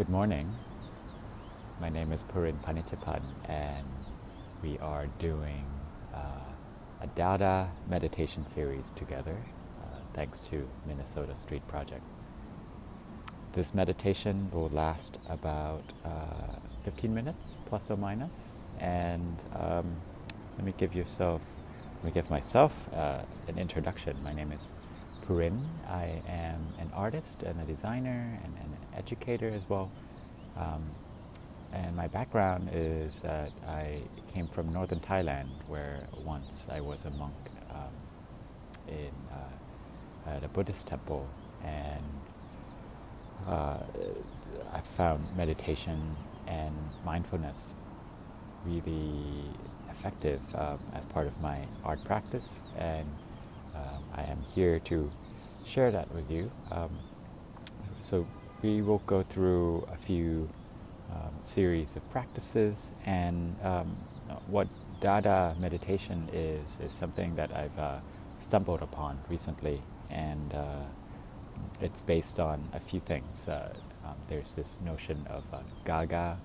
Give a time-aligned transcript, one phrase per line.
[0.00, 0.56] Good morning.
[1.78, 3.86] My name is Purin Phanichphant, and
[4.62, 5.66] we are doing
[6.14, 9.36] uh, a Dada meditation series together,
[9.82, 12.02] uh, thanks to Minnesota Street Project.
[13.52, 19.96] This meditation will last about uh, 15 minutes, plus or minus, and um,
[20.56, 21.42] let me give yourself,
[21.96, 24.16] let me give myself uh, an introduction.
[24.24, 24.72] My name is
[25.26, 25.60] Purin.
[25.86, 29.90] I am an artist and a designer and an educator as well.
[30.56, 30.90] Um,
[31.72, 34.00] and my background is that I
[34.34, 37.34] came from northern Thailand, where once I was a monk
[37.70, 37.94] um,
[38.88, 41.28] in uh, at a Buddhist temple,
[41.64, 42.04] and
[43.46, 43.78] uh,
[44.72, 47.74] I found meditation and mindfulness
[48.66, 49.44] really
[49.90, 53.06] effective um, as part of my art practice, and
[53.74, 55.10] um, I am here to
[55.64, 56.50] share that with you.
[56.70, 56.98] Um,
[58.00, 58.26] so
[58.62, 60.48] we will go through a few
[61.10, 63.96] um, series of practices, and um,
[64.46, 64.68] what
[65.00, 67.98] Dada meditation is is something that I've uh,
[68.38, 70.84] stumbled upon recently, and uh,
[71.80, 73.48] it's based on a few things.
[73.48, 73.72] Uh,
[74.04, 75.44] um, there's this notion of
[75.84, 76.38] Gaga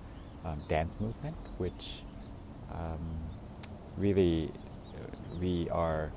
[0.44, 2.02] um, dance movement, which
[2.72, 2.98] um,
[3.96, 4.50] really
[5.40, 6.12] we are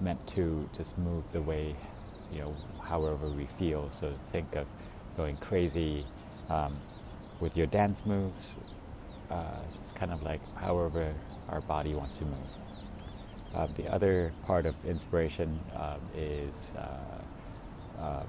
[0.00, 1.74] meant to just move the way,
[2.32, 3.90] you know, however we feel.
[3.90, 4.66] So think of
[5.18, 6.06] going crazy
[6.48, 6.78] um,
[7.40, 8.56] with your dance moves,
[9.30, 11.12] uh, just kind of like however
[11.50, 12.50] our body wants to move.
[13.54, 18.26] Uh, the other part of inspiration um, is uh, um,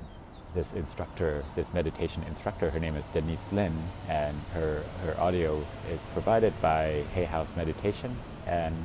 [0.56, 2.72] this instructor, this meditation instructor.
[2.72, 8.17] Her name is Denise Linn, and her, her audio is provided by Hay House Meditation.
[8.48, 8.76] And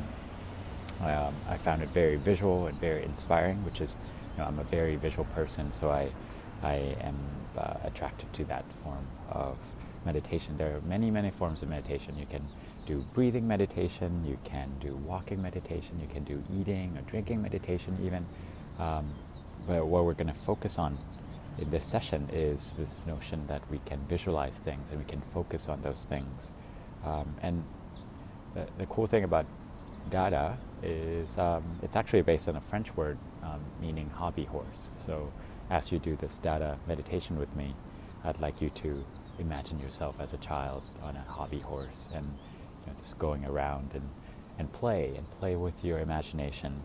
[1.01, 3.97] um, I found it very visual and very inspiring, which is,
[4.37, 6.11] you know, I'm a very visual person, so I,
[6.65, 7.19] I am
[7.59, 9.59] uh, attracted to that form of
[10.05, 10.57] meditation.
[10.57, 12.17] There are many, many forms of meditation.
[12.19, 12.47] You can
[12.87, 17.97] do breathing meditation, you can do walking meditation, you can do eating or drinking meditation,
[18.03, 18.27] even.
[18.79, 19.13] Um,
[19.67, 20.99] but what we're going to focus on
[21.59, 25.69] in this session is this notion that we can visualize things and we can focus
[25.69, 26.53] on those things.
[27.05, 27.65] Um, and
[28.55, 29.47] the, the cool thing about
[30.11, 34.91] Dada is um, it's actually based on a French word um, meaning hobby horse.
[34.99, 35.33] So
[35.71, 37.75] as you do this Dada meditation with me,
[38.25, 39.05] I'd like you to
[39.39, 43.91] imagine yourself as a child on a hobby horse and you know, just going around
[43.95, 44.09] and,
[44.59, 46.81] and play and play with your imagination.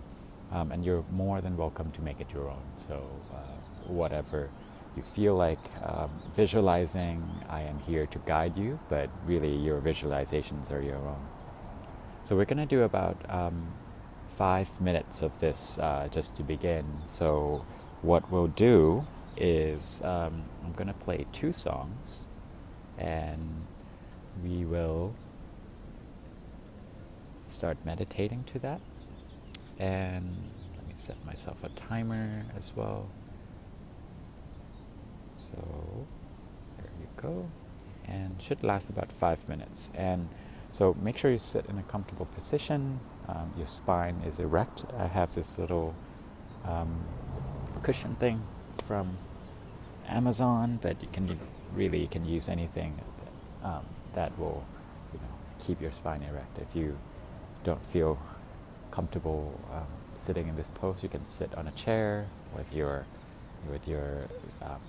[0.51, 2.63] Um, and you're more than welcome to make it your own.
[2.75, 4.49] So uh, whatever
[4.95, 10.71] you feel like um, visualizing, I am here to guide you, but really your visualizations
[10.71, 11.23] are your own.
[12.23, 13.71] So we're going to do about um,
[14.25, 16.85] five minutes of this uh, just to begin.
[17.05, 17.65] So
[18.01, 19.05] what we'll do
[19.37, 22.27] is um, I'm going to play two songs
[22.97, 23.65] and
[24.43, 25.13] we will
[27.45, 28.81] start meditating to that.
[29.77, 30.35] And
[30.75, 33.09] let me set myself a timer as well.
[35.37, 36.05] So
[36.77, 37.49] there you go.
[38.05, 39.91] And should last about five minutes.
[39.95, 40.29] And
[40.71, 42.99] so make sure you sit in a comfortable position.
[43.27, 44.85] Um, your spine is erect.
[44.97, 45.95] I have this little
[46.65, 47.05] um,
[47.79, 48.41] cushion thing
[48.83, 49.17] from
[50.07, 51.39] Amazon, but you can
[51.73, 52.99] really you can use anything
[53.63, 54.65] um, that will
[55.13, 56.57] you know, keep your spine erect.
[56.59, 56.97] If you
[57.63, 58.19] don't feel
[58.91, 63.05] comfortable um, sitting in this pose, you can sit on a chair with your
[63.69, 64.27] with your
[64.61, 64.81] um,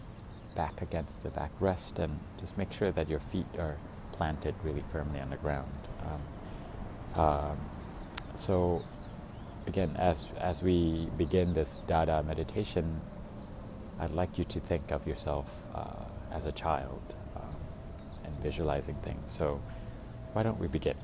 [0.54, 3.76] back against the backrest, and just make sure that your feet are
[4.12, 5.70] planted really firmly on the ground.
[6.06, 7.58] Um, um,
[8.34, 8.82] so
[9.66, 13.00] again, as as we begin this Dada meditation,
[13.98, 17.02] I'd like you to think of yourself uh, as a child
[17.36, 17.56] um,
[18.24, 19.30] and visualizing things.
[19.30, 19.60] So
[20.32, 20.96] why don't we begin?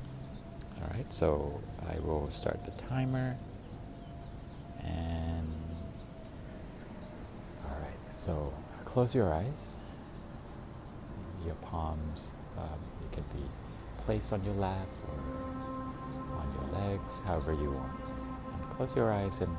[0.81, 3.37] All right, so I will start the timer.
[4.83, 5.53] And
[7.65, 8.53] all right, so
[8.85, 9.75] close your eyes.
[11.45, 13.45] Your palms, um, you can be
[14.05, 18.06] placed on your lap or on your legs, however you want.
[18.77, 19.57] Close your eyes and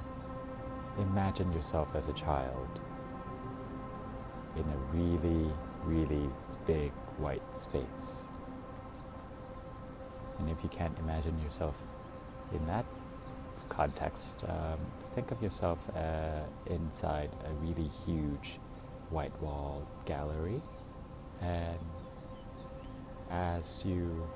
[0.97, 2.81] imagine yourself as a child
[4.55, 5.51] in a really,
[5.85, 6.31] really
[6.69, 8.23] big white space.
[10.39, 11.83] And if you can't imagine yourself
[12.53, 12.85] in that
[13.69, 14.79] context, um,
[15.17, 18.61] think of yourself uh, inside a really huge
[19.11, 20.63] white walled gallery.
[21.41, 21.79] And
[23.33, 24.29] as you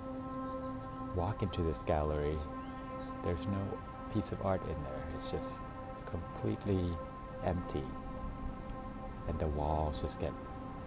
[1.14, 2.36] walk into this gallery,
[3.24, 3.78] there's no
[4.12, 5.04] piece of art in there.
[5.14, 5.54] It's just
[6.06, 6.90] completely
[7.44, 7.84] empty
[9.28, 10.32] and the walls just get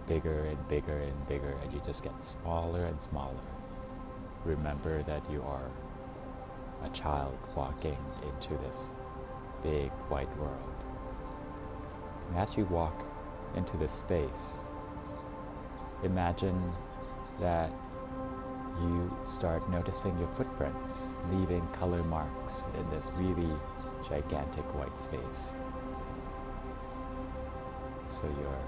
[0.06, 3.34] bigger and bigger and bigger, and you just get smaller and smaller.
[4.44, 5.68] Remember that you are
[6.84, 8.84] a child walking into this
[9.62, 10.74] big white world.
[12.28, 13.04] And as you walk
[13.56, 14.56] into this space,
[16.04, 16.72] imagine
[17.40, 17.70] that
[18.80, 23.52] you start noticing your footprints leaving color marks in this really
[24.08, 25.54] gigantic white space.
[28.08, 28.58] So your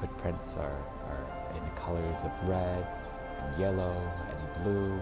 [0.00, 2.86] footprints are, are in the colors of red
[3.42, 3.96] and yellow
[4.28, 5.00] and blue.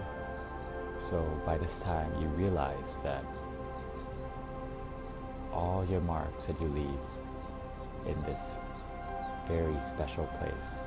[0.97, 3.23] So by this time you realize that
[5.53, 7.03] all your marks that you leave
[8.07, 8.57] in this
[9.47, 10.83] very special place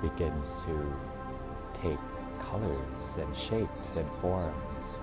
[0.00, 0.94] begins to
[1.82, 1.98] take
[2.40, 4.98] colors and shapes and forms.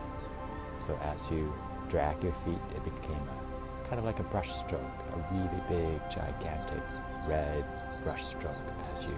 [0.79, 1.53] So as you
[1.89, 6.01] drag your feet, it became a, kind of like a brush stroke, a really big,
[6.09, 6.83] gigantic
[7.27, 7.65] red
[8.03, 8.55] brush stroke
[8.93, 9.17] as you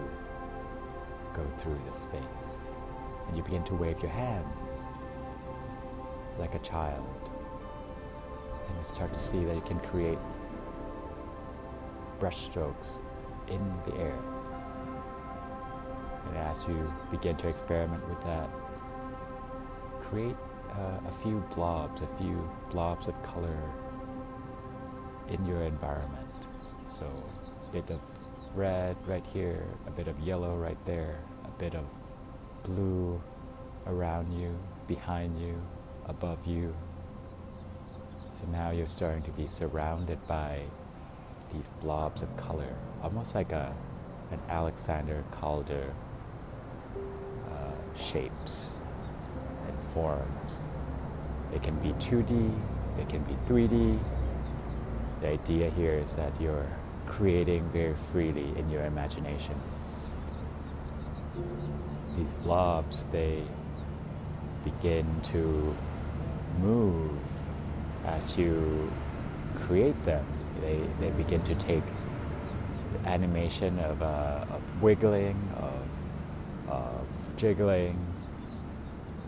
[1.33, 2.59] go through the space.
[3.27, 4.85] And you begin to wave your hands
[6.39, 7.29] like a child.
[8.67, 10.19] And you start to see that you can create
[12.19, 12.99] brush strokes
[13.47, 14.36] in the air.
[16.27, 18.49] And as you begin to experiment with that,
[20.09, 20.35] create
[20.71, 23.57] uh, a few blobs, a few blobs of color
[25.29, 26.27] in your environment.
[26.87, 27.99] So a bit of
[28.55, 31.85] red right here, a bit of yellow right there, a bit of
[32.63, 33.21] blue
[33.85, 34.57] around you,
[34.87, 35.61] behind you,
[36.05, 36.75] above you.
[38.39, 40.63] So now you're starting to be surrounded by
[41.53, 43.75] these blobs of color, almost like a
[44.31, 45.93] an Alexander Calder
[47.97, 48.73] shapes
[49.67, 50.63] and forms.
[51.53, 52.53] It can be 2D,
[52.99, 53.99] it can be 3D.
[55.21, 56.67] The idea here is that you're
[57.05, 59.59] creating very freely in your imagination.
[62.17, 63.43] These blobs, they
[64.63, 65.75] begin to
[66.59, 67.19] move
[68.05, 68.91] as you
[69.55, 70.25] create them
[70.61, 71.83] they, they begin to take
[72.93, 77.97] the animation of, uh, of wiggling, of, of jiggling,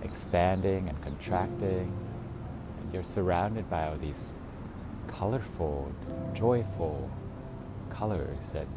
[0.01, 1.93] expanding and contracting.
[2.81, 4.35] And you're surrounded by all these
[5.07, 5.91] colorful,
[6.33, 7.09] joyful
[7.89, 8.51] colors.
[8.55, 8.67] And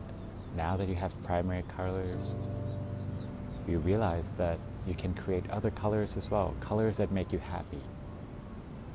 [0.56, 2.36] now that you have primary colors,
[3.66, 7.82] you realize that you can create other colors as well, colors that make you happy.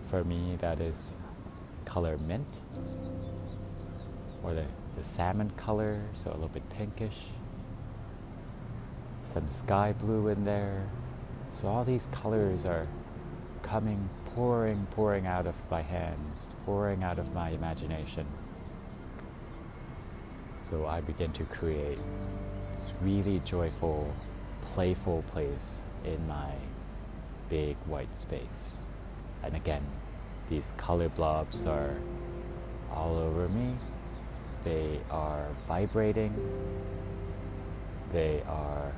[0.10, 1.16] For me, that is
[1.86, 2.48] color mint
[4.44, 4.66] or the,
[4.98, 7.18] the salmon color, so a little bit pinkish.
[9.34, 10.88] Some sky blue in there.
[11.52, 12.88] So all these colors are
[13.64, 18.26] coming, pouring, pouring out of my hands, pouring out of my imagination.
[20.70, 22.00] So I begin to create
[22.76, 24.14] this really joyful,
[24.74, 26.52] playful place in my
[27.50, 28.84] big white space.
[29.44, 29.86] And again,
[30.50, 31.96] these color blobs are
[32.92, 33.76] all over me
[34.68, 36.34] they are vibrating,
[38.12, 38.92] they are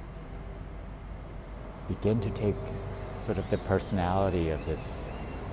[1.89, 2.55] begin to take
[3.19, 5.05] sort of the personality of this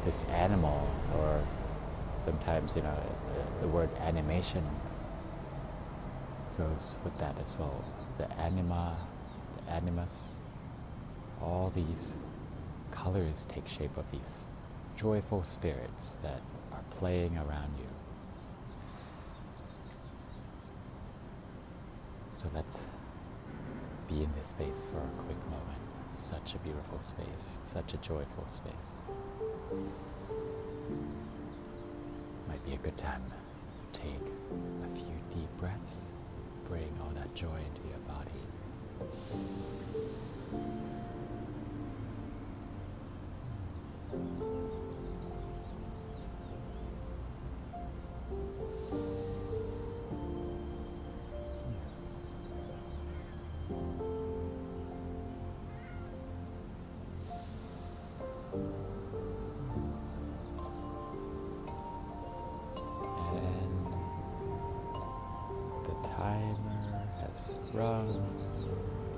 [0.04, 0.88] this animal
[1.18, 1.42] or
[2.14, 3.02] sometimes you know
[3.34, 4.64] the, the word animation
[6.56, 7.84] goes with that as well
[8.18, 8.96] the anima
[9.56, 10.36] the animus
[11.42, 12.14] all these
[12.92, 14.46] colors take shape of these
[14.96, 16.40] joyful spirits that
[16.72, 17.88] are playing around you
[22.36, 22.80] So let's
[24.08, 25.85] be in this space for a quick moment.
[26.16, 29.02] Such a beautiful space, such a joyful space.
[32.48, 33.22] Might be a good time
[33.92, 34.32] to take
[34.84, 35.98] a few deep breaths,
[36.68, 38.25] bring all that joy into your body.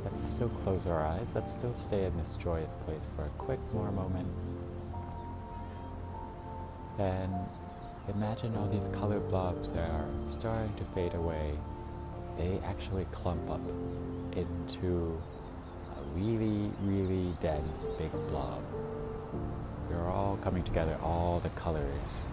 [0.04, 1.32] Let's still close our eyes.
[1.34, 4.28] Let's still stay in this joyous place for a quick more moment.
[6.98, 7.32] And
[8.08, 11.52] imagine all these color blobs are starting to fade away.
[12.36, 13.60] They actually clump up
[14.36, 15.20] into
[15.96, 18.62] a really, really dense big blob.
[19.88, 22.26] They're all coming together, all the colors.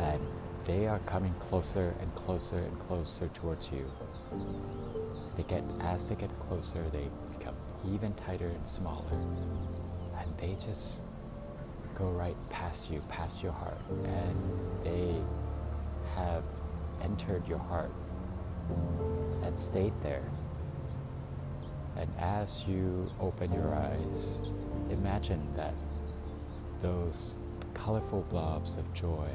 [0.00, 0.20] And
[0.66, 3.88] they are coming closer and closer and closer towards you.
[5.36, 7.08] They get as they get closer, they
[7.38, 7.54] become
[7.88, 9.16] even tighter and smaller,
[10.18, 11.02] and they just
[11.94, 14.36] go right past you, past your heart, and
[14.82, 15.14] they
[16.16, 16.42] have
[17.00, 17.92] entered your heart
[19.44, 20.24] and stayed there.
[21.96, 24.40] And as you open your eyes,
[24.90, 25.74] imagine that
[26.82, 27.38] those
[27.72, 29.30] colorful blobs of joy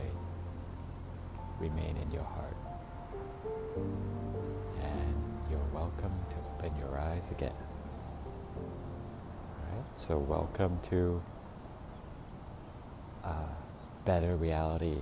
[1.62, 2.58] remain in your heart.
[4.82, 5.16] And
[5.50, 7.54] you're welcome to open your eyes again.
[8.58, 11.22] Alright, so welcome to
[13.24, 13.36] a
[14.06, 14.98] better reality,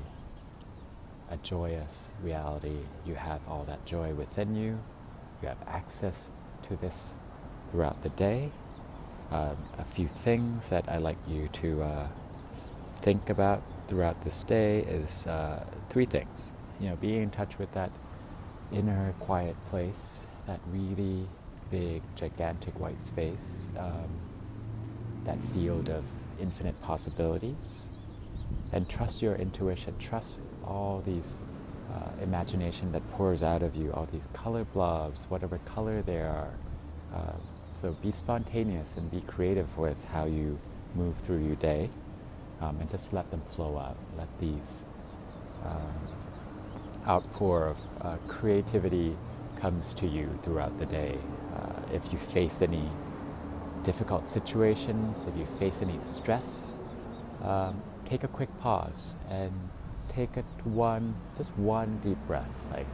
[1.31, 2.79] a joyous reality.
[3.05, 4.77] You have all that joy within you,
[5.41, 6.29] you have access
[6.67, 7.13] to this
[7.71, 8.51] throughout the day.
[9.31, 12.07] Um, a few things that I like you to uh,
[13.01, 16.53] think about throughout this day is uh, three things.
[16.79, 17.91] You know, being in touch with that
[18.71, 21.27] inner quiet place, that really
[21.71, 24.07] big, gigantic white space, um,
[25.25, 26.05] that field of
[26.39, 27.87] infinite possibilities,
[28.71, 31.41] and trust your intuition, trust all these
[31.91, 36.53] uh, imagination that pours out of you, all these color blobs, whatever color they are.
[37.13, 37.33] Uh,
[37.73, 40.59] so be spontaneous and be creative with how you
[40.93, 41.89] move through your day
[42.61, 43.97] um, and just let them flow out.
[44.17, 44.85] Let these
[45.65, 49.17] uh, outpour of uh, creativity
[49.59, 51.17] comes to you throughout the day.
[51.55, 52.89] Uh, if you face any
[53.83, 56.75] difficult situations, if you face any stress,
[57.43, 59.51] um, take a quick pause and
[60.09, 62.87] take a one, just one deep breath, like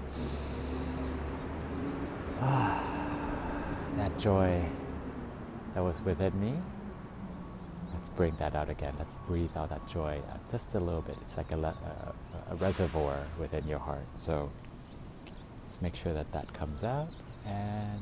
[2.42, 2.84] ah,
[3.98, 4.64] that joy
[5.74, 6.54] that was within me
[8.16, 8.94] bring that out again.
[8.98, 11.18] Let's breathe out that joy uh, just a little bit.
[11.22, 12.14] It's like a, a,
[12.52, 14.06] a reservoir within your heart.
[14.16, 14.52] So
[15.64, 17.10] let's make sure that that comes out
[17.46, 18.02] and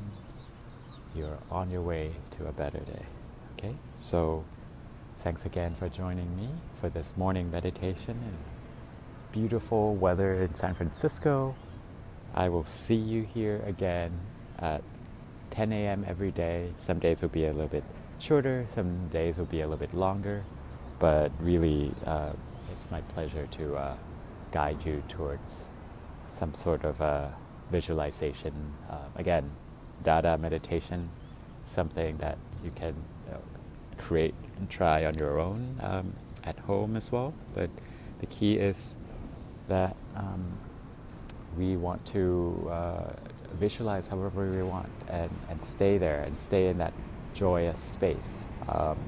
[1.14, 3.04] you're on your way to a better day.
[3.52, 3.74] Okay?
[3.94, 4.44] So
[5.20, 6.48] thanks again for joining me
[6.80, 8.36] for this morning meditation and
[9.32, 11.54] beautiful weather in San Francisco.
[12.34, 14.12] I will see you here again
[14.58, 14.82] at
[15.50, 16.04] 10 a.m.
[16.06, 16.72] every day.
[16.76, 17.84] Some days will be a little bit
[18.18, 20.44] shorter, some days will be a little bit longer,
[20.98, 22.32] but really uh,
[22.72, 23.96] it's my pleasure to uh,
[24.52, 25.64] guide you towards
[26.30, 27.28] some sort of uh,
[27.70, 28.52] visualization.
[28.90, 29.50] Uh, again,
[30.02, 31.08] Dada meditation,
[31.64, 32.94] something that you can
[33.26, 33.40] you know,
[33.98, 36.12] create and try on your own um,
[36.44, 37.32] at home as well.
[37.54, 37.70] But
[38.20, 38.96] the key is
[39.68, 40.44] that um,
[41.56, 43.12] we want to uh,
[43.58, 46.92] visualize however we want and, and stay there and stay in that
[47.34, 48.48] joyous space.
[48.68, 48.98] Um,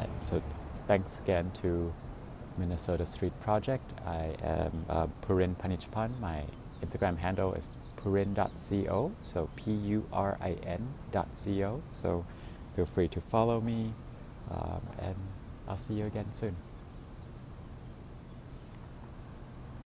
[0.00, 0.42] and so
[0.86, 1.92] thanks again to
[2.58, 3.92] Minnesota Street Project.
[4.06, 6.18] I am uh, Purin Phanichphant.
[6.20, 6.42] My
[6.82, 10.02] Instagram handle is purin.co, so P-U-R-I-N.co.
[11.92, 12.26] So
[12.76, 13.94] feel free to follow me,
[14.50, 15.16] um, and
[15.68, 16.56] I'll see you again soon.